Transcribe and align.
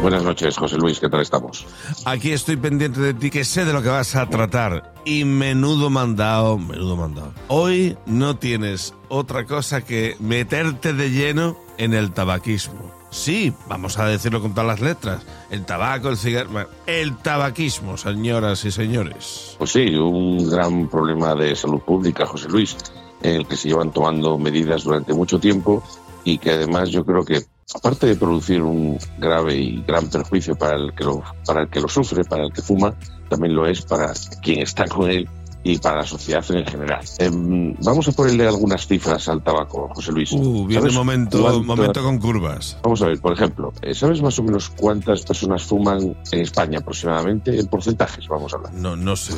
Buenas 0.00 0.22
noches, 0.22 0.56
José 0.56 0.76
Luis, 0.76 1.00
¿qué 1.00 1.08
tal 1.08 1.20
estamos? 1.20 1.66
Aquí 2.04 2.32
estoy 2.32 2.56
pendiente 2.56 3.00
de 3.00 3.14
ti, 3.14 3.30
que 3.30 3.44
sé 3.44 3.64
de 3.64 3.72
lo 3.72 3.82
que 3.82 3.88
vas 3.88 4.14
a 4.14 4.28
tratar. 4.28 4.94
Y 5.04 5.24
menudo 5.24 5.90
mandado, 5.90 6.56
menudo 6.56 6.96
mandado. 6.96 7.32
Hoy 7.48 7.96
no 8.06 8.36
tienes 8.36 8.94
otra 9.08 9.44
cosa 9.44 9.82
que 9.82 10.16
meterte 10.20 10.92
de 10.92 11.10
lleno 11.10 11.56
en 11.76 11.94
el 11.94 12.12
tabaquismo. 12.12 12.92
Sí, 13.10 13.52
vamos 13.68 13.98
a 13.98 14.06
decirlo 14.06 14.40
con 14.40 14.52
todas 14.52 14.66
las 14.66 14.80
letras. 14.80 15.22
El 15.50 15.64
tabaco, 15.64 16.10
el 16.10 16.16
cigarro... 16.16 16.68
El 16.86 17.16
tabaquismo, 17.16 17.96
señoras 17.96 18.64
y 18.64 18.70
señores. 18.70 19.56
Pues 19.58 19.72
sí, 19.72 19.94
un 19.96 20.48
gran 20.48 20.88
problema 20.88 21.34
de 21.34 21.56
salud 21.56 21.80
pública, 21.80 22.26
José 22.26 22.48
Luis, 22.48 22.76
en 23.22 23.36
el 23.36 23.46
que 23.46 23.56
se 23.56 23.68
llevan 23.68 23.92
tomando 23.92 24.38
medidas 24.38 24.84
durante 24.84 25.12
mucho 25.12 25.38
tiempo 25.38 25.82
y 26.24 26.38
que 26.38 26.50
además 26.50 26.90
yo 26.90 27.04
creo 27.04 27.24
que, 27.24 27.46
aparte 27.74 28.06
de 28.06 28.16
producir 28.16 28.62
un 28.62 28.98
grave 29.18 29.54
y 29.56 29.82
gran 29.86 30.08
perjuicio 30.08 30.56
para 30.56 30.76
el 30.76 30.94
que 30.94 31.04
lo, 31.04 31.22
para 31.44 31.62
el 31.62 31.68
que 31.68 31.80
lo 31.80 31.88
sufre, 31.88 32.24
para 32.24 32.44
el 32.44 32.52
que 32.52 32.62
fuma, 32.62 32.94
también 33.28 33.54
lo 33.54 33.66
es 33.66 33.82
para 33.82 34.12
quien 34.42 34.60
está 34.60 34.86
con 34.86 35.10
él 35.10 35.28
y 35.64 35.76
para 35.76 35.98
la 35.98 36.06
sociedad 36.06 36.42
en 36.50 36.64
general. 36.64 37.04
Em, 37.18 37.74
vamos 37.82 38.08
a 38.08 38.12
ponerle 38.12 38.46
algunas 38.46 38.86
cifras 38.86 39.28
al 39.28 39.42
tabaco, 39.42 39.90
José 39.92 40.12
Luis. 40.12 40.32
Uh, 40.32 40.64
viene 40.66 40.82
¿Sabes 40.82 40.94
momento, 40.94 41.42
cuánto- 41.42 41.62
momento 41.64 42.02
con 42.02 42.18
curvas. 42.18 42.78
Vamos 42.82 43.02
a 43.02 43.06
ver, 43.08 43.20
por 43.20 43.32
ejemplo, 43.34 43.72
eh, 43.82 43.92
¿sabes 43.92 44.22
más 44.22 44.38
o 44.38 44.44
menos 44.44 44.70
cuántas 44.70 45.22
personas 45.22 45.62
fuman 45.64 46.16
en 46.32 46.40
España 46.40 46.78
aproximadamente? 46.78 47.58
En 47.58 47.66
porcentajes, 47.66 48.26
vamos 48.28 48.52
a 48.54 48.56
hablar. 48.56 48.72
No, 48.72 48.96
no 48.96 49.14
sé, 49.16 49.34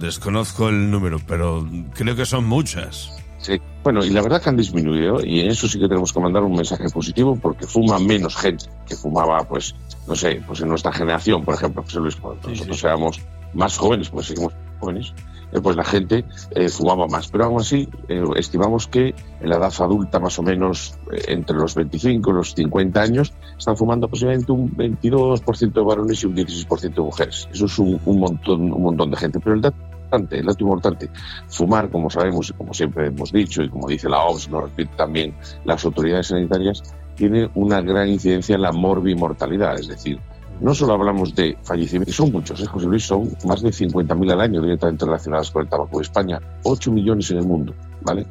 desconozco 0.00 0.68
el 0.70 0.90
número, 0.90 1.18
pero 1.26 1.68
creo 1.92 2.16
que 2.16 2.24
son 2.24 2.46
muchas. 2.46 3.10
Sí. 3.44 3.60
Bueno, 3.82 4.02
y 4.02 4.08
la 4.08 4.22
verdad 4.22 4.40
que 4.40 4.48
han 4.48 4.56
disminuido 4.56 5.18
y 5.22 5.40
en 5.40 5.50
eso 5.50 5.68
sí 5.68 5.78
que 5.78 5.86
tenemos 5.86 6.14
que 6.14 6.18
mandar 6.20 6.42
un 6.44 6.54
mensaje 6.54 6.88
positivo 6.88 7.36
porque 7.36 7.66
fuma 7.66 7.98
menos 7.98 8.34
gente 8.36 8.64
que 8.88 8.96
fumaba, 8.96 9.44
pues, 9.46 9.74
no 10.08 10.14
sé, 10.14 10.42
pues 10.46 10.62
en 10.62 10.68
nuestra 10.68 10.92
generación, 10.94 11.44
por 11.44 11.54
ejemplo, 11.54 11.82
José 11.82 12.00
Luis, 12.00 12.16
cuando 12.16 12.42
Sí, 12.44 12.52
nosotros 12.52 12.80
sí. 12.80 12.86
éramos 12.86 13.20
más 13.52 13.76
jóvenes, 13.76 14.08
pues 14.08 14.28
seguimos 14.28 14.54
jóvenes, 14.80 15.12
eh, 15.52 15.60
pues 15.62 15.76
la 15.76 15.84
gente 15.84 16.24
eh, 16.52 16.70
fumaba 16.70 17.06
más. 17.06 17.28
Pero 17.28 17.44
aún 17.44 17.60
así, 17.60 17.86
eh, 18.08 18.24
estimamos 18.36 18.86
que 18.86 19.14
en 19.42 19.48
la 19.50 19.56
edad 19.56 19.72
adulta, 19.78 20.18
más 20.20 20.38
o 20.38 20.42
menos 20.42 20.94
entre 21.28 21.54
los 21.54 21.74
25 21.74 22.30
y 22.30 22.32
los 22.32 22.54
50 22.54 22.98
años, 23.02 23.34
están 23.58 23.76
fumando 23.76 24.06
aproximadamente 24.06 24.52
un 24.52 24.70
22% 24.74 25.72
de 25.74 25.82
varones 25.82 26.22
y 26.22 26.26
un 26.26 26.34
16% 26.34 26.94
de 26.94 27.00
mujeres. 27.02 27.46
Eso 27.52 27.66
es 27.66 27.78
un, 27.78 28.00
un 28.06 28.20
montón, 28.20 28.72
un 28.72 28.82
montón 28.82 29.10
de 29.10 29.18
gente. 29.18 29.38
Pero 29.38 29.54
el 29.54 29.60
dato 29.60 29.76
importante, 30.04 30.38
el 30.38 30.46
dato 30.46 30.64
importante, 30.64 31.10
fumar, 31.48 31.90
como 31.90 32.10
sabemos 32.10 32.50
y 32.50 32.52
como 32.52 32.74
siempre 32.74 33.06
hemos 33.06 33.32
dicho 33.32 33.62
y 33.62 33.68
como 33.68 33.88
dice 33.88 34.08
la 34.08 34.22
OMS, 34.24 34.48
lo 34.48 34.60
repiten 34.62 34.96
también 34.96 35.34
las 35.64 35.84
autoridades 35.84 36.28
sanitarias, 36.28 36.82
tiene 37.14 37.50
una 37.54 37.80
gran 37.80 38.08
incidencia 38.08 38.54
en 38.56 38.62
la 38.62 38.72
morbimortalidad, 38.72 39.78
es 39.78 39.88
decir, 39.88 40.18
no 40.60 40.72
solo 40.72 40.94
hablamos 40.94 41.34
de 41.34 41.58
fallecimientos, 41.62 42.14
son 42.14 42.30
muchos, 42.30 42.60
¿eh, 42.60 42.66
José 42.66 42.86
Luis, 42.86 43.04
son 43.04 43.28
más 43.44 43.60
de 43.60 43.70
50.000 43.70 44.32
al 44.32 44.40
año 44.40 44.62
directamente 44.62 45.04
relacionados 45.04 45.50
con 45.50 45.62
el 45.62 45.68
tabaco. 45.68 46.00
España, 46.00 46.40
8 46.62 46.92
millones 46.92 47.30
en 47.32 47.38
el 47.38 47.46
mundo, 47.46 47.74
¿vale? 48.02 48.26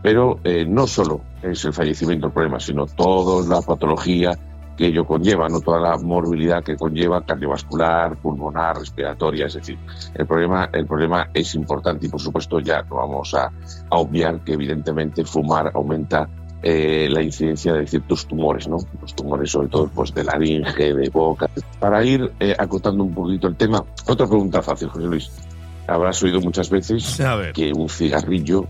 Pero 0.00 0.38
eh, 0.44 0.64
no 0.64 0.86
solo 0.86 1.22
es 1.42 1.64
el 1.64 1.72
fallecimiento 1.72 2.28
el 2.28 2.32
problema, 2.32 2.60
sino 2.60 2.86
toda 2.86 3.46
la 3.48 3.60
patología 3.60 4.38
que 4.76 4.86
ello 4.86 5.06
conlleva, 5.06 5.48
no 5.48 5.60
toda 5.60 5.80
la 5.80 5.96
morbilidad 5.98 6.62
que 6.62 6.76
conlleva 6.76 7.24
cardiovascular, 7.24 8.16
pulmonar, 8.16 8.78
respiratoria, 8.78 9.46
es 9.46 9.54
decir, 9.54 9.78
el 10.14 10.26
problema, 10.26 10.68
el 10.72 10.86
problema 10.86 11.28
es 11.32 11.54
importante 11.54 12.06
y 12.06 12.08
por 12.08 12.20
supuesto 12.20 12.60
ya 12.60 12.82
no 12.82 12.96
vamos 12.96 13.34
a, 13.34 13.46
a 13.46 13.96
obviar 13.96 14.40
que 14.40 14.54
evidentemente 14.54 15.24
fumar 15.24 15.70
aumenta 15.74 16.28
eh, 16.66 17.08
la 17.10 17.22
incidencia 17.22 17.74
de 17.74 17.86
ciertos 17.86 18.26
tumores, 18.26 18.66
¿no? 18.66 18.78
Los 19.02 19.14
tumores 19.14 19.50
sobre 19.50 19.68
todo 19.68 19.86
pues 19.94 20.14
de 20.14 20.24
laringe, 20.24 20.94
de 20.94 21.10
boca. 21.10 21.50
Para 21.78 22.02
ir 22.02 22.32
eh, 22.40 22.56
acotando 22.58 23.04
un 23.04 23.12
poquito 23.12 23.48
el 23.48 23.56
tema, 23.56 23.84
otra 24.06 24.26
pregunta 24.26 24.62
fácil, 24.62 24.88
José 24.88 25.06
Luis. 25.06 25.30
Habrás 25.86 26.22
oído 26.22 26.40
muchas 26.40 26.70
veces 26.70 27.20
que 27.52 27.70
un 27.74 27.90
cigarrillo 27.90 28.66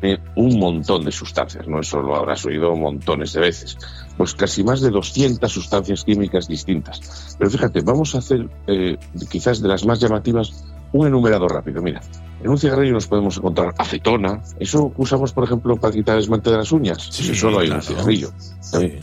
tiene 0.00 0.20
un 0.36 0.58
montón 0.58 1.04
de 1.04 1.12
sustancias, 1.12 1.66
no 1.66 1.80
eso 1.80 2.00
lo 2.00 2.16
habrás 2.16 2.44
oído 2.44 2.74
montones 2.76 3.32
de 3.32 3.40
veces, 3.40 3.78
pues 4.16 4.34
casi 4.34 4.62
más 4.64 4.80
de 4.80 4.90
200 4.90 5.50
sustancias 5.50 6.04
químicas 6.04 6.48
distintas. 6.48 7.36
Pero 7.38 7.50
fíjate, 7.50 7.80
vamos 7.80 8.14
a 8.14 8.18
hacer 8.18 8.48
eh, 8.66 8.96
quizás 9.30 9.60
de 9.60 9.68
las 9.68 9.84
más 9.84 10.00
llamativas 10.00 10.64
un 10.92 11.06
enumerado 11.06 11.48
rápido. 11.48 11.82
Mira, 11.82 12.00
en 12.42 12.48
un 12.48 12.58
cigarrillo 12.58 12.92
nos 12.92 13.06
podemos 13.06 13.36
encontrar 13.36 13.74
acetona, 13.78 14.42
eso 14.58 14.92
usamos 14.96 15.32
por 15.32 15.44
ejemplo 15.44 15.76
para 15.76 15.92
quitar 15.92 16.18
esmalte 16.18 16.50
de 16.50 16.56
las 16.56 16.72
uñas, 16.72 17.08
Sí, 17.10 17.34
solo 17.34 17.60
hay 17.60 17.70
un 17.70 17.82
cigarrillo. 17.82 18.30
Sí. 18.60 18.98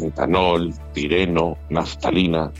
Metanol, 0.00 0.74
pireno, 0.92 1.56
naftalina, 1.70 2.50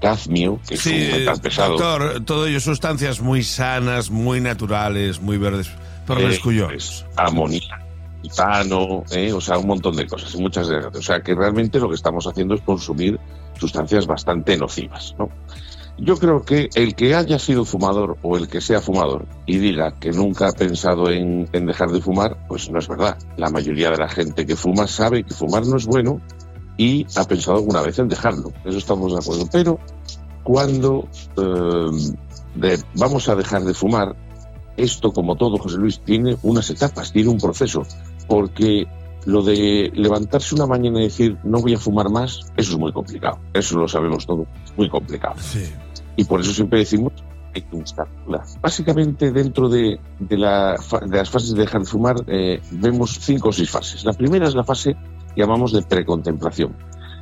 cadmio, 0.00 0.60
que 0.66 0.74
es 0.74 0.86
un 0.86 0.92
metal 0.92 1.40
pesado. 1.40 1.70
doctor, 1.76 2.24
todo 2.24 2.46
ello 2.46 2.60
sustancias 2.60 3.20
muy 3.20 3.42
sanas, 3.42 4.10
muy 4.10 4.40
naturales, 4.40 5.20
muy 5.20 5.38
verdes, 5.38 5.70
por 6.06 6.20
los 6.20 6.34
Eh, 6.36 6.40
cuyos. 6.42 6.68
pues, 6.72 7.06
amonía, 7.16 7.78
titano, 8.22 9.02
eh, 9.10 9.32
o 9.32 9.40
sea, 9.40 9.58
un 9.58 9.66
montón 9.66 9.96
de 9.96 10.06
cosas, 10.06 10.34
muchas 10.36 10.68
de 10.68 10.76
O 10.78 11.02
sea, 11.02 11.20
que 11.22 11.34
realmente 11.34 11.78
lo 11.78 11.88
que 11.88 11.94
estamos 11.96 12.26
haciendo 12.26 12.54
es 12.54 12.60
consumir 12.62 13.18
sustancias 13.58 14.06
bastante 14.06 14.56
nocivas, 14.56 15.14
¿no? 15.18 15.28
Yo 15.98 16.16
creo 16.16 16.42
que 16.42 16.70
el 16.74 16.94
que 16.94 17.14
haya 17.14 17.38
sido 17.38 17.64
fumador 17.66 18.16
o 18.22 18.36
el 18.38 18.48
que 18.48 18.60
sea 18.62 18.80
fumador 18.80 19.26
y 19.44 19.58
diga 19.58 19.92
que 20.00 20.10
nunca 20.10 20.48
ha 20.48 20.52
pensado 20.52 21.10
en, 21.10 21.48
en 21.52 21.66
dejar 21.66 21.90
de 21.90 22.00
fumar, 22.00 22.36
pues 22.48 22.70
no 22.70 22.78
es 22.78 22.88
verdad. 22.88 23.18
La 23.36 23.50
mayoría 23.50 23.90
de 23.90 23.98
la 23.98 24.08
gente 24.08 24.46
que 24.46 24.56
fuma 24.56 24.86
sabe 24.88 25.22
que 25.22 25.34
fumar 25.34 25.66
no 25.66 25.76
es 25.76 25.84
bueno 25.86 26.20
y 26.78 27.06
ha 27.16 27.24
pensado 27.24 27.58
alguna 27.58 27.82
vez 27.82 27.98
en 27.98 28.08
dejarlo. 28.08 28.52
Eso 28.64 28.78
estamos 28.78 29.12
de 29.12 29.18
acuerdo. 29.18 29.46
Pero 29.52 29.78
cuando 30.42 31.08
eh, 31.36 32.12
de- 32.54 32.82
vamos 32.94 33.28
a 33.28 33.34
dejar 33.36 33.62
de 33.62 33.74
fumar, 33.74 34.16
esto, 34.76 35.12
como 35.12 35.36
todo, 35.36 35.58
José 35.58 35.76
Luis, 35.78 36.00
tiene 36.00 36.36
unas 36.42 36.68
etapas, 36.70 37.12
tiene 37.12 37.28
un 37.28 37.38
proceso, 37.38 37.82
porque 38.26 38.86
lo 39.26 39.42
de 39.42 39.92
levantarse 39.94 40.54
una 40.54 40.66
mañana 40.66 41.00
y 41.00 41.04
decir 41.04 41.36
no 41.44 41.60
voy 41.60 41.74
a 41.74 41.78
fumar 41.78 42.10
más, 42.10 42.40
eso 42.56 42.72
es 42.72 42.78
muy 42.78 42.92
complicado, 42.92 43.38
eso 43.52 43.78
lo 43.78 43.86
sabemos 43.86 44.26
todos, 44.26 44.46
muy 44.76 44.88
complicado. 44.88 45.36
Sí. 45.38 45.64
Y 46.16 46.24
por 46.24 46.40
eso 46.40 46.52
siempre 46.52 46.80
decimos 46.80 47.12
hay 47.54 47.60
que 47.62 47.76
instalarla. 47.76 48.44
Básicamente, 48.62 49.30
dentro 49.30 49.68
de, 49.68 50.00
de 50.18 50.38
la 50.38 50.76
fa- 50.80 51.00
de 51.00 51.16
las 51.18 51.28
fases 51.28 51.52
de 51.52 51.60
dejar 51.60 51.82
de 51.82 51.86
fumar, 51.86 52.16
eh, 52.26 52.60
vemos 52.70 53.18
cinco 53.20 53.50
o 53.50 53.52
seis 53.52 53.70
fases. 53.70 54.04
La 54.06 54.14
primera 54.14 54.48
es 54.48 54.54
la 54.54 54.64
fase 54.64 54.96
que 55.34 55.40
llamamos 55.42 55.72
de 55.72 55.82
precontemplación. 55.82 56.74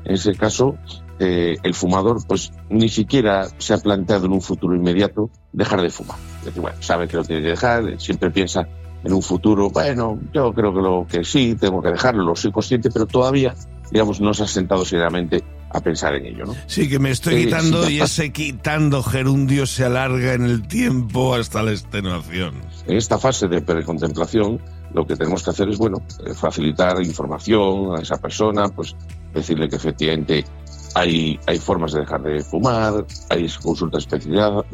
En 0.04 0.14
ese 0.14 0.34
caso, 0.34 0.76
eh, 1.18 1.56
el 1.62 1.74
fumador 1.74 2.26
pues 2.26 2.52
ni 2.68 2.88
siquiera 2.88 3.46
se 3.58 3.74
ha 3.74 3.78
planteado 3.78 4.26
en 4.26 4.32
un 4.32 4.40
futuro 4.40 4.74
inmediato 4.74 5.30
dejar 5.52 5.82
de 5.82 5.90
fumar. 5.90 6.18
Es 6.40 6.46
decir, 6.46 6.62
bueno, 6.62 6.76
sabe 6.80 7.06
que 7.08 7.16
lo 7.16 7.24
tiene 7.24 7.42
que 7.42 7.48
dejar, 7.48 8.00
siempre 8.00 8.30
piensa 8.30 8.66
en 9.02 9.12
un 9.12 9.22
futuro, 9.22 9.70
bueno, 9.70 10.18
yo 10.32 10.52
creo 10.52 10.74
que 10.74 10.80
lo 10.80 11.06
que 11.08 11.24
sí, 11.24 11.56
tengo 11.58 11.80
que 11.82 11.90
dejarlo, 11.90 12.22
lo 12.22 12.36
soy 12.36 12.52
consciente, 12.52 12.90
pero 12.90 13.06
todavía, 13.06 13.54
digamos, 13.90 14.20
no 14.20 14.34
se 14.34 14.42
ha 14.42 14.46
sentado 14.46 14.84
seriamente 14.84 15.42
a 15.70 15.80
pensar 15.80 16.14
en 16.16 16.26
ello, 16.26 16.46
¿no? 16.46 16.54
Sí, 16.66 16.88
que 16.88 16.98
me 16.98 17.10
estoy 17.10 17.34
Eh, 17.34 17.44
quitando 17.44 17.88
y 17.88 18.00
ese 18.00 18.32
quitando 18.32 19.02
gerundio 19.02 19.66
se 19.66 19.84
alarga 19.84 20.34
en 20.34 20.44
el 20.44 20.66
tiempo 20.66 21.34
hasta 21.34 21.62
la 21.62 21.70
extenuación. 21.70 22.56
En 22.86 22.96
esta 22.96 23.18
fase 23.18 23.48
de 23.48 23.62
precontemplación, 23.62 24.60
lo 24.92 25.06
que 25.06 25.16
tenemos 25.16 25.44
que 25.44 25.50
hacer 25.50 25.68
es, 25.68 25.78
bueno, 25.78 26.02
eh, 26.26 26.34
facilitar 26.34 27.00
información 27.02 27.96
a 27.96 28.02
esa 28.02 28.16
persona, 28.16 28.68
pues 28.68 28.96
decirle 29.32 29.68
que 29.68 29.76
efectivamente 29.76 30.44
hay, 30.94 31.38
hay 31.46 31.58
formas 31.58 31.92
de 31.92 32.00
dejar 32.00 32.22
de 32.22 32.42
fumar, 32.42 33.06
hay 33.28 33.46
consultas 33.62 34.06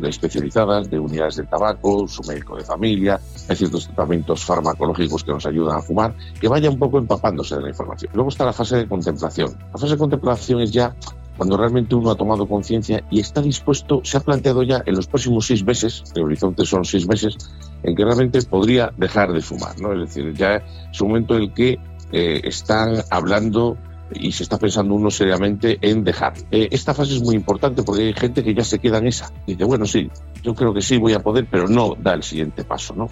especializadas, 0.03 0.91
de 0.91 0.99
unidades 0.99 1.37
de 1.37 1.44
tabaco, 1.44 2.09
su 2.09 2.22
médico 2.22 2.56
de 2.56 2.65
familia, 2.65 3.21
hay 3.49 3.56
ciertos 3.56 3.87
tratamientos 3.87 4.45
farmacológicos 4.45 5.25
que 5.25 5.33
nos 5.33 5.45
ayudan 5.47 5.77
a 5.77 5.83
fumar, 5.83 6.15
que 6.41 6.49
vaya 6.49 6.71
un 6.71 6.78
poco 6.78 6.99
empapándose 6.99 7.56
de 7.56 7.62
la 7.62 7.69
información. 7.69 8.11
Luego 8.15 8.31
está 8.31 8.45
la 8.45 8.53
fase 8.53 8.77
de 8.77 8.89
contemplación. 8.89 9.56
La 9.72 9.78
fase 9.78 9.93
de 9.93 9.99
contemplación 9.99 10.61
es 10.61 10.72
ya 10.72 10.95
cuando 11.37 11.59
realmente 11.59 11.95
uno 11.95 12.10
ha 12.10 12.15
tomado 12.15 12.48
conciencia 12.48 13.04
y 13.10 13.21
está 13.21 13.42
dispuesto, 13.42 14.01
se 14.03 14.16
ha 14.16 14.21
planteado 14.21 14.63
ya 14.63 14.83
en 14.86 14.95
los 14.95 15.07
próximos 15.07 15.47
seis 15.47 15.65
meses, 15.65 16.03
el 16.15 16.22
horizonte 16.22 16.65
son 16.65 16.84
seis 16.84 17.07
meses, 17.07 17.36
en 17.83 17.95
que 17.95 18.04
realmente 18.04 18.41
podría 18.42 18.91
dejar 18.97 19.33
de 19.33 19.42
fumar, 19.42 19.78
¿no? 19.81 19.92
Es 19.92 20.01
decir, 20.01 20.33
ya 20.33 20.63
es 20.91 21.01
un 21.03 21.09
momento 21.09 21.36
en 21.36 21.42
el 21.42 21.53
que 21.53 21.78
eh, 22.13 22.41
están 22.45 23.03
hablando 23.10 23.77
y 24.13 24.33
se 24.33 24.43
está 24.43 24.59
pensando 24.59 24.95
uno 24.95 25.11
seriamente 25.11 25.79
en 25.81 26.05
dejar. 26.05 26.35
Eh, 26.51 26.69
esta 26.71 26.95
fase 26.95 27.15
es 27.15 27.23
muy 27.23 27.35
importante 27.35 27.83
porque 27.83 28.05
hay 28.05 28.13
gente 28.15 28.43
que 28.43 28.55
ya 28.55 28.65
se 28.65 28.79
queda 28.79 28.99
en 28.99 29.09
esa. 29.09 29.33
Dice, 29.47 29.65
bueno, 29.65 29.87
sí, 29.87 30.11
yo 30.43 30.55
creo 30.55 30.73
que 30.73 30.83
sí 30.83 30.99
voy 30.99 31.15
a 31.15 31.21
poder, 31.21 31.47
pero 31.51 31.69
no 31.69 31.95
da 31.99 32.15
el 32.15 32.23
siguiente 32.23 32.65
paso, 32.65 32.95
¿no? 32.95 33.09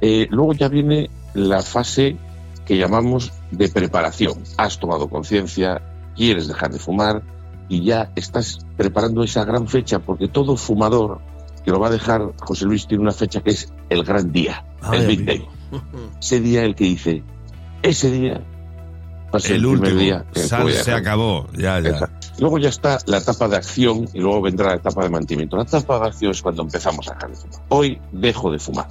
Eh, 0.00 0.26
luego 0.30 0.54
ya 0.54 0.68
viene 0.68 1.10
la 1.34 1.62
fase 1.62 2.16
que 2.64 2.76
llamamos 2.76 3.32
de 3.50 3.68
preparación. 3.68 4.42
Has 4.56 4.78
tomado 4.78 5.08
conciencia, 5.08 5.82
quieres 6.16 6.48
dejar 6.48 6.72
de 6.72 6.78
fumar 6.78 7.22
y 7.68 7.84
ya 7.84 8.10
estás 8.14 8.58
preparando 8.76 9.22
esa 9.22 9.44
gran 9.44 9.68
fecha 9.68 9.98
porque 9.98 10.28
todo 10.28 10.56
fumador 10.56 11.20
que 11.64 11.70
lo 11.70 11.80
va 11.80 11.88
a 11.88 11.90
dejar, 11.90 12.32
José 12.40 12.66
Luis, 12.66 12.86
tiene 12.86 13.02
una 13.02 13.12
fecha 13.12 13.40
que 13.40 13.50
es 13.50 13.72
el 13.88 14.04
gran 14.04 14.32
día, 14.32 14.64
Ay, 14.82 15.00
el 15.00 15.06
Big. 15.06 15.24
Day. 15.24 15.48
Ese 16.20 16.40
día 16.40 16.64
el 16.64 16.74
que 16.74 16.84
dice, 16.84 17.22
ese 17.82 18.10
día 18.10 18.42
El 19.44 19.66
último. 19.66 19.98
día 19.98 20.24
Sal, 20.32 20.62
voy 20.62 20.72
a 20.72 20.82
se 20.82 20.92
acabó. 20.92 21.46
Ya, 21.52 21.80
ya. 21.80 21.90
Exacto. 21.90 22.28
Luego 22.38 22.58
ya 22.58 22.68
está 22.68 22.98
la 23.06 23.18
etapa 23.18 23.48
de 23.48 23.56
acción 23.56 24.08
y 24.12 24.20
luego 24.20 24.42
vendrá 24.42 24.70
la 24.70 24.76
etapa 24.76 25.02
de 25.02 25.10
mantenimiento. 25.10 25.56
La 25.56 25.62
etapa 25.62 26.00
de 26.00 26.06
acción 26.06 26.30
es 26.32 26.42
cuando 26.42 26.62
empezamos 26.62 27.08
a 27.08 27.14
dejar 27.14 27.30
de 27.30 27.36
fumar. 27.36 27.60
Hoy 27.68 28.00
dejo 28.12 28.50
de 28.50 28.58
fumar. 28.58 28.88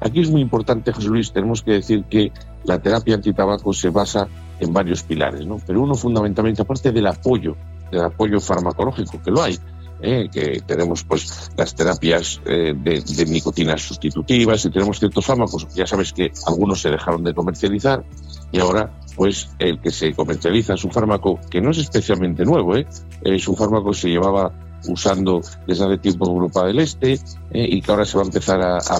Aquí 0.00 0.20
es 0.20 0.30
muy 0.30 0.40
importante, 0.40 0.92
José 0.92 1.08
Luis, 1.08 1.32
tenemos 1.32 1.62
que 1.62 1.72
decir 1.72 2.04
que 2.04 2.32
la 2.64 2.80
terapia 2.80 3.14
antitabaco 3.14 3.72
se 3.72 3.90
basa 3.90 4.28
en 4.60 4.72
varios 4.72 5.02
pilares, 5.02 5.46
¿no? 5.46 5.60
Pero 5.66 5.80
uno 5.80 5.94
fundamentalmente, 5.94 6.62
aparte 6.62 6.92
del 6.92 7.06
apoyo, 7.06 7.56
del 7.90 8.02
apoyo 8.02 8.40
farmacológico, 8.40 9.20
que 9.22 9.30
lo 9.30 9.42
hay, 9.42 9.58
¿eh? 10.02 10.28
que 10.30 10.60
tenemos 10.66 11.04
pues 11.04 11.50
las 11.56 11.74
terapias 11.74 12.40
eh, 12.44 12.74
de, 12.76 13.00
de, 13.00 13.26
nicotinas 13.26 13.82
sustitutivas 13.82 14.64
y 14.64 14.70
tenemos 14.70 14.98
ciertos 14.98 15.24
fármacos, 15.24 15.66
ya 15.74 15.86
sabes 15.86 16.12
que 16.12 16.32
algunos 16.46 16.80
se 16.80 16.90
dejaron 16.90 17.22
de 17.24 17.32
comercializar 17.32 18.04
y 18.50 18.58
ahora 18.58 18.90
pues 19.16 19.50
el 19.58 19.80
que 19.80 19.90
se 19.90 20.12
comercializa 20.12 20.74
es 20.74 20.84
un 20.84 20.92
fármaco 20.92 21.38
que 21.50 21.60
no 21.60 21.70
es 21.70 21.78
especialmente 21.78 22.44
nuevo, 22.44 22.76
¿eh? 22.76 22.86
es 23.22 23.48
un 23.48 23.56
fármaco 23.56 23.90
que 23.90 23.98
se 23.98 24.08
llevaba 24.08 24.52
usando 24.88 25.40
desde 25.66 25.84
hace 25.84 25.98
tiempo 25.98 26.26
en 26.26 26.32
Europa 26.32 26.66
del 26.66 26.80
Este 26.80 27.18
y 27.52 27.80
que 27.80 27.90
ahora 27.90 28.04
se 28.04 28.16
va 28.16 28.24
a 28.24 28.26
empezar 28.26 28.60
a, 28.60 28.76
a 28.78 28.96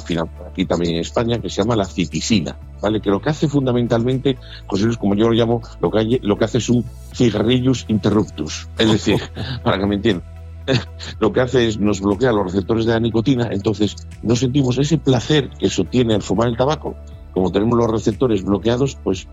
aquí 0.49 0.65
también 0.65 0.95
en 0.95 1.01
España, 1.01 1.39
que 1.41 1.49
se 1.49 1.63
llama 1.63 1.77
la 1.77 1.85
citisina, 1.85 2.57
¿vale? 2.81 3.01
Que 3.01 3.11
lo 3.11 3.21
que 3.21 3.31
hace 3.31 3.49
fundamentalmente, 3.49 4.39
José 4.67 4.85
Luis, 4.85 4.99
como 4.99 5.15
yo 5.15 5.29
lo 5.29 5.33
llamo, 5.33 5.63
lo 5.81 5.91
que, 5.91 5.99
hay, 5.99 6.19
lo 6.23 6.37
que 6.37 6.45
hace 6.45 6.59
es 6.59 6.69
un 6.69 6.85
cigarrillus 7.15 7.87
interruptus, 7.89 8.69
es 8.79 8.93
decir, 8.93 9.21
para 9.65 9.79
que 9.79 9.87
me 9.87 9.97
entiendan, 9.97 10.27
lo 11.21 11.33
que 11.33 11.41
hace 11.41 11.67
es 11.67 11.79
nos 11.79 12.01
bloquea 12.01 12.33
los 12.33 12.45
receptores 12.45 12.87
de 12.87 12.93
la 12.93 13.01
nicotina, 13.01 13.49
entonces 13.51 13.97
no 14.23 14.37
sentimos 14.37 14.79
ese 14.79 14.99
placer 14.99 15.51
que 15.59 15.67
eso 15.67 15.85
tiene 15.85 16.15
al 16.15 16.23
fumar 16.23 16.49
el 16.49 16.57
tabaco. 16.57 16.95
Como 17.33 17.51
tenemos 17.51 17.79
los 17.79 17.91
receptores 17.91 18.45
bloqueados, 18.45 18.99
pues 19.03 19.27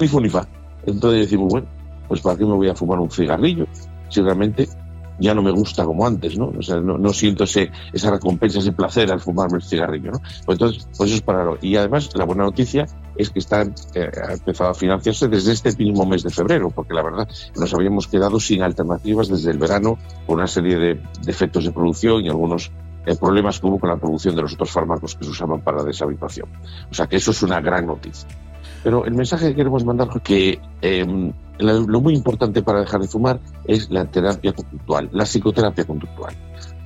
ni 0.00 0.28
fu. 0.28 0.40
Entonces 0.86 1.20
decimos, 1.20 1.52
bueno, 1.52 1.66
pues 2.08 2.20
¿para 2.20 2.36
qué 2.36 2.44
me 2.44 2.54
voy 2.54 2.68
a 2.68 2.74
fumar 2.74 2.98
un 2.98 3.10
cigarrillo? 3.10 3.66
Si 4.08 4.20
realmente 4.20 4.68
ya 5.20 5.34
no 5.34 5.42
me 5.42 5.50
gusta 5.50 5.84
como 5.84 6.06
antes, 6.06 6.38
¿no? 6.38 6.52
O 6.58 6.62
sea, 6.62 6.80
no, 6.80 7.12
siento 7.12 7.44
ese, 7.44 7.70
esa 7.92 8.10
recompensa, 8.10 8.58
ese 8.58 8.72
placer 8.72 9.12
al 9.12 9.20
fumarme 9.20 9.58
el 9.58 9.62
cigarrillo, 9.62 10.12
¿no? 10.12 10.18
Pues 10.46 10.56
entonces, 10.58 10.88
pues 10.96 11.10
eso 11.10 11.16
es 11.16 11.22
para... 11.22 11.44
Y 11.60 11.76
además, 11.76 12.10
la 12.14 12.24
buena 12.24 12.44
noticia 12.44 12.86
es 13.16 13.28
que 13.28 13.38
está, 13.38 13.62
eh, 13.62 14.10
ha 14.26 14.32
empezado 14.32 14.70
a 14.70 14.74
financiarse 14.74 15.28
desde 15.28 15.52
este 15.52 15.76
mismo 15.76 16.06
mes 16.06 16.22
de 16.22 16.30
febrero, 16.30 16.70
porque 16.70 16.94
la 16.94 17.02
verdad 17.02 17.28
nos 17.54 17.74
habíamos 17.74 18.06
quedado 18.06 18.40
sin 18.40 18.62
alternativas 18.62 19.28
desde 19.28 19.50
el 19.50 19.58
verano 19.58 19.98
por 20.26 20.38
una 20.38 20.46
serie 20.46 20.78
de, 20.78 20.94
de 20.94 21.30
efectos 21.30 21.64
de 21.64 21.72
producción 21.72 22.24
y 22.24 22.28
algunos 22.28 22.72
eh, 23.06 23.16
problemas 23.16 23.60
que 23.60 23.66
hubo 23.66 23.78
con 23.78 23.90
la 23.90 23.96
producción 23.96 24.36
de 24.36 24.42
los 24.42 24.54
otros 24.54 24.70
fármacos 24.70 25.14
que 25.14 25.24
se 25.24 25.30
usaban 25.30 25.60
para 25.60 25.78
la 25.78 25.84
deshabituación. 25.84 26.48
O 26.90 26.94
sea 26.94 27.06
que 27.06 27.16
eso 27.16 27.30
es 27.30 27.42
una 27.42 27.60
gran 27.60 27.86
noticia. 27.86 28.28
Pero 28.82 29.04
el 29.04 29.14
mensaje 29.14 29.48
que 29.48 29.54
queremos 29.54 29.84
mandar 29.84 30.08
es 30.14 30.22
que 30.22 30.60
eh, 30.82 31.32
lo, 31.58 32.00
muy 32.00 32.14
importante 32.14 32.62
para 32.62 32.80
dejar 32.80 33.00
de 33.00 33.08
fumar 33.08 33.40
es 33.64 33.90
la 33.90 34.04
terapia 34.06 34.52
conductual, 34.52 35.08
la 35.12 35.24
psicoterapia 35.24 35.84
conductual. 35.84 36.34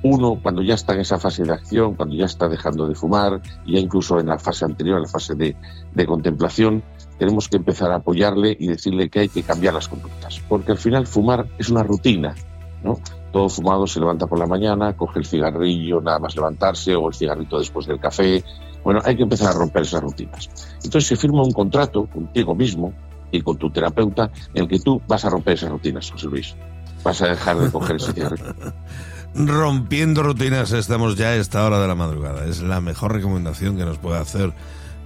Uno, 0.03 0.39
cuando 0.41 0.61
ya 0.61 0.75
está 0.75 0.93
en 0.93 0.99
esa 0.99 1.17
fase 1.17 1.43
de 1.43 1.53
acción, 1.53 1.95
cuando 1.95 2.15
ya 2.15 2.25
está 2.25 2.47
dejando 2.47 2.87
de 2.87 2.95
fumar, 2.95 3.41
ya 3.65 3.79
incluso 3.79 4.19
en 4.19 4.27
la 4.27 4.37
fase 4.37 4.65
anterior, 4.65 4.97
en 4.97 5.03
la 5.03 5.09
fase 5.09 5.35
de, 5.35 5.55
de 5.93 6.05
contemplación, 6.05 6.83
tenemos 7.17 7.47
que 7.47 7.57
empezar 7.57 7.91
a 7.91 7.95
apoyarle 7.95 8.55
y 8.59 8.67
decirle 8.67 9.09
que 9.09 9.21
hay 9.21 9.29
que 9.29 9.41
cambiar 9.41 9.73
las 9.73 9.87
conductas. 9.87 10.41
Porque 10.47 10.73
al 10.73 10.77
final 10.77 11.07
fumar 11.07 11.47
es 11.57 11.69
una 11.69 11.81
rutina, 11.81 12.35
¿no? 12.83 12.99
todo 13.35 13.49
fumado 13.49 13.85
se 13.85 13.99
levanta 13.99 14.27
por 14.27 14.39
la 14.39 14.47
mañana, 14.47 14.95
coge 14.95 15.19
el 15.19 15.25
cigarrillo 15.25 15.99
nada 15.99 16.19
más 16.19 16.37
levantarse 16.37 16.95
o 16.95 17.09
el 17.09 17.13
cigarrito 17.13 17.59
después 17.59 17.85
del 17.85 17.99
café. 17.99 18.45
Bueno, 18.85 19.01
hay 19.03 19.17
que 19.17 19.23
empezar 19.23 19.49
a 19.49 19.57
romper 19.57 19.81
esas 19.81 20.01
rutinas. 20.01 20.47
Entonces 20.83 21.07
se 21.07 21.15
firma 21.15 21.41
un 21.41 21.51
contrato 21.51 22.05
contigo 22.05 22.53
mismo 22.53 22.93
y 23.31 23.41
con 23.41 23.57
tu 23.57 23.71
terapeuta 23.71 24.29
en 24.53 24.63
el 24.63 24.69
que 24.69 24.79
tú 24.79 25.01
vas 25.07 25.25
a 25.25 25.29
romper 25.31 25.55
esas 25.55 25.71
rutinas, 25.71 26.11
José 26.11 26.27
Luis. 26.27 26.55
Vas 27.03 27.19
a 27.23 27.27
dejar 27.29 27.57
de 27.57 27.71
coger 27.71 27.95
ese. 27.95 28.13
Rompiendo 29.35 30.21
rutinas 30.21 30.71
estamos 30.71 31.17
ya 31.17 31.29
a 31.29 31.35
esta 31.35 31.65
hora 31.65 31.79
de 31.79 31.87
la 31.87 31.95
madrugada. 31.95 32.45
Es 32.45 32.61
la 32.61 32.79
mejor 32.79 33.11
recomendación 33.11 33.75
que 33.75 33.85
nos 33.85 33.97
puede 33.97 34.19
hacer 34.19 34.53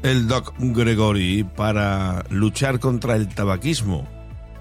el 0.03 0.27
doc 0.27 0.53
Gregory 0.59 1.43
para 1.43 2.25
luchar 2.29 2.79
contra 2.79 3.15
el 3.15 3.29
tabaquismo. 3.29 4.18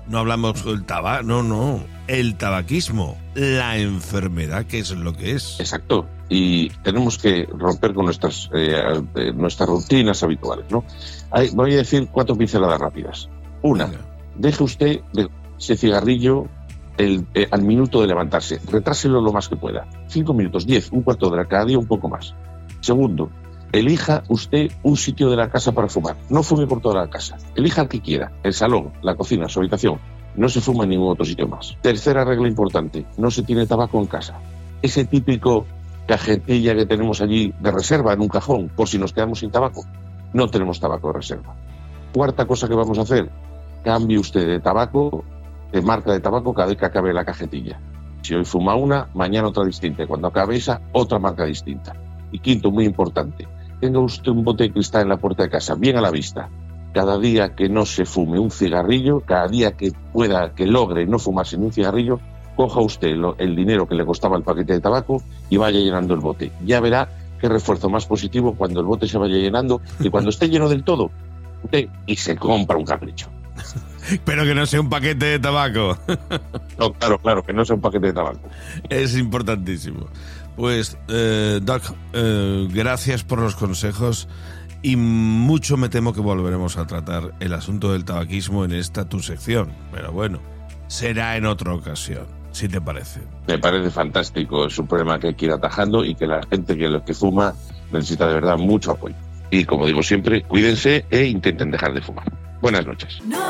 No 0.08 0.19
hablamos 0.19 0.64
del 0.64 0.84
tabaco, 0.84 1.22
no, 1.22 1.43
no, 1.43 1.82
el 2.06 2.37
tabaquismo, 2.37 3.19
la 3.34 3.76
enfermedad, 3.76 4.64
que 4.64 4.78
es 4.78 4.90
lo 4.90 5.12
que 5.12 5.32
es. 5.32 5.60
Exacto. 5.60 6.06
Y 6.31 6.70
tenemos 6.82 7.19
que 7.19 7.46
romper 7.46 7.94
con 7.94 8.06
nuestras, 8.06 8.50
eh, 8.55 9.32
nuestras 9.34 9.69
rutinas 9.69 10.22
habituales, 10.22 10.66
¿no? 10.70 10.84
Hay, 11.31 11.50
voy 11.50 11.75
a 11.75 11.76
decir 11.76 12.08
cuatro 12.10 12.37
pinceladas 12.37 12.81
rápidas. 12.81 13.28
Una, 13.62 13.90
deje 14.37 14.62
usted 14.62 15.00
de 15.12 15.28
ese 15.58 15.76
cigarrillo 15.76 16.46
el, 16.96 17.26
eh, 17.34 17.46
al 17.50 17.62
minuto 17.62 18.00
de 18.00 18.08
levantarse. 18.08 18.61
Retráselo 18.70 19.20
lo 19.20 19.32
más 19.32 19.49
que 19.49 19.56
pueda. 19.56 19.87
Cinco 20.08 20.34
minutos, 20.34 20.66
diez, 20.66 20.90
un 20.90 21.02
cuarto 21.02 21.26
de 21.26 21.32
hora, 21.32 21.49
cada 21.49 21.64
día 21.64 21.78
un 21.78 21.87
poco 21.87 22.08
más. 22.08 22.34
Segundo, 22.81 23.31
elija 23.73 24.23
usted 24.29 24.70
un 24.82 24.97
sitio 24.97 25.31
de 25.31 25.37
la 25.37 25.50
casa 25.50 25.73
para 25.73 25.88
fumar. 25.88 26.17
No 26.31 26.43
fume 26.43 26.67
por 26.67 26.81
toda 26.81 27.03
la 27.03 27.11
casa. 27.11 27.37
Elija 27.55 27.82
el 27.82 27.88
que 27.88 28.00
quiera. 28.00 28.32
El 28.43 28.55
salón, 28.55 28.93
la 29.03 29.15
cocina, 29.15 29.49
su 29.49 29.61
habitación. 29.61 29.99
No 30.37 30.49
se 30.49 30.61
fuma 30.61 30.85
en 30.85 30.91
ningún 30.91 31.12
otro 31.12 31.25
sitio 31.25 31.49
más. 31.49 31.76
Tercera 31.81 32.25
regla 32.25 32.49
importante. 32.49 33.05
No 33.17 33.31
se 33.31 33.43
tiene 33.43 33.67
tabaco 33.67 33.99
en 33.99 34.06
casa. 34.06 34.38
Ese 34.82 35.05
típico 35.05 35.67
cajetilla 36.06 36.75
que 36.75 36.87
tenemos 36.87 37.20
allí 37.20 37.53
de 37.61 37.70
reserva 37.70 38.12
en 38.12 38.20
un 38.20 38.29
cajón 38.29 38.69
por 38.69 38.88
si 38.88 38.99
nos 38.99 39.12
quedamos 39.12 39.41
sin 39.41 39.50
tabaco. 39.50 39.85
No 40.32 40.49
tenemos 40.49 40.81
tabaco 40.81 41.09
de 41.09 41.14
reserva. 41.14 41.55
Cuarta 42.14 42.47
cosa 42.47 42.69
que 42.69 42.75
vamos 42.75 42.99
a 42.99 43.03
hacer. 43.03 43.31
Cambie 43.85 44.19
usted 44.19 44.47
de 44.47 44.61
tabaco, 44.61 45.25
de 45.73 45.82
marca 45.82 46.12
de 46.12 46.21
tabaco 46.21 46.55
cada 46.55 46.69
vez 46.69 46.79
que 46.79 46.87
acabe 46.87 47.12
la 47.12 47.25
cajetilla. 47.25 47.81
Si 48.23 48.35
hoy 48.35 48.44
fuma 48.44 48.75
una, 48.75 49.09
mañana 49.14 49.49
otra 49.49 49.64
distinta. 49.64 50.06
Cuando 50.06 50.29
acabe 50.29 50.56
esa, 50.56 50.81
otra 50.93 51.19
marca 51.19 51.44
distinta. 51.44 51.94
Y 52.31 52.38
quinto, 52.41 52.71
muy 52.71 52.85
importante, 52.85 53.47
tenga 53.80 54.00
usted 54.00 54.30
un 54.30 54.44
bote 54.44 54.64
de 54.64 54.72
cristal 54.72 55.02
en 55.02 55.08
la 55.08 55.16
puerta 55.16 55.44
de 55.44 55.50
casa, 55.50 55.75
bien 55.75 55.96
a 55.96 56.00
la 56.00 56.10
vista. 56.10 56.48
Cada 56.92 57.19
día 57.19 57.54
que 57.54 57.69
no 57.69 57.86
se 57.86 58.04
fume 58.04 58.38
un 58.38 58.50
cigarrillo, 58.50 59.20
cada 59.20 59.46
día 59.48 59.72
que 59.72 59.92
pueda, 60.12 60.54
que 60.54 60.66
logre 60.66 61.06
no 61.06 61.19
fumarse 61.19 61.56
ni 61.58 61.66
un 61.66 61.72
cigarrillo, 61.72 62.19
coja 62.56 62.80
usted 62.80 63.14
el 63.38 63.54
dinero 63.54 63.86
que 63.86 63.94
le 63.94 64.04
costaba 64.04 64.36
el 64.36 64.42
paquete 64.42 64.72
de 64.72 64.80
tabaco 64.80 65.22
y 65.48 65.56
vaya 65.58 65.78
llenando 65.78 66.14
el 66.14 66.20
bote. 66.20 66.50
Ya 66.64 66.80
verá 66.80 67.08
qué 67.40 67.48
refuerzo 67.48 67.88
más 67.88 68.06
positivo 68.06 68.54
cuando 68.54 68.80
el 68.80 68.86
bote 68.86 69.06
se 69.06 69.19
vaya 69.19 69.36
llenando 69.36 69.80
y 70.00 70.10
cuando 70.10 70.30
esté 70.30 70.48
lleno 70.48 70.69
del 70.69 70.82
todo, 70.82 71.10
usted 71.62 71.88
y 72.06 72.16
se 72.16 72.36
compra 72.36 72.76
un 72.76 72.84
capricho. 72.84 73.28
Pero 74.25 74.44
que 74.44 74.54
no 74.54 74.66
sea 74.66 74.80
un 74.80 74.88
paquete 74.88 75.26
de 75.26 75.38
tabaco. 75.38 75.96
No, 76.78 76.92
claro, 76.94 77.19
claro, 77.19 77.42
que 77.44 77.52
no 77.52 77.64
sea 77.64 77.76
un 77.76 77.82
paquete 77.82 78.08
de 78.08 78.12
tabaco. 78.12 78.40
Es 78.88 79.16
importantísimo. 79.16 80.06
Pues, 80.59 80.99
eh, 81.07 81.61
Doc, 81.62 81.85
eh, 82.12 82.67
gracias 82.73 83.23
por 83.23 83.38
los 83.38 83.55
consejos 83.55 84.27
y 84.83 84.97
mucho 84.97 85.77
me 85.77 85.88
temo 85.88 86.12
que 86.12 86.21
volveremos 86.21 86.77
a 86.79 86.85
tratar 86.85 87.33
el 87.38 87.55
asunto 87.55 87.93
del 87.93 88.05
tabaquismo 88.05 88.65
en 88.65 88.73
esta 88.73 89.09
tu 89.09 89.21
sección. 89.21 89.71
Pero 89.93 90.11
bueno, 90.11 90.41
será 90.88 91.37
en 91.37 91.47
otra 91.47 91.73
ocasión, 91.73 92.27
si 92.50 92.69
te 92.69 92.81
parece. 92.81 93.21
Me 93.47 93.61
parece 93.61 93.88
fantástico, 93.93 94.67
es 94.67 94.77
un 94.81 94.88
problema 94.88 95.21
que 95.21 95.29
hay 95.29 95.35
que 95.35 95.47
ir 95.47 95.53
atajando 95.53 96.05
y 96.05 96.17
que 96.17 96.27
la 96.27 96.43
gente 96.50 96.77
que, 96.77 97.03
que 97.07 97.15
fuma 97.15 97.55
necesita 97.93 98.27
de 98.27 98.35
verdad 98.35 98.59
mucho 98.59 98.91
apoyo. 98.91 99.15
Y 99.53 99.65
como 99.65 99.87
digo 99.87 100.03
siempre, 100.03 100.43
cuídense 100.43 101.05
e 101.09 101.25
intenten 101.27 101.71
dejar 101.71 101.95
de 101.95 102.00
fumar. 102.00 102.27
Buenas 102.61 102.85
noches. 102.85 103.21
No. 103.25 103.48